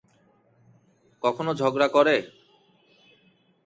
[1.23, 2.15] কখনও ঝগড়া করে।